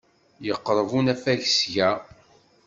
Yeqreb 0.47 0.89
unafag 0.99 1.41
seg-a. 1.47 1.89